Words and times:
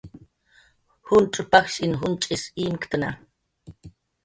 Juncx' 1.09 1.43
pajshin 1.51 1.93
junch'is 2.05 2.43
imktna 2.65 3.09